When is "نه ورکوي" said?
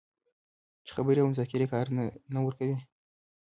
2.33-2.77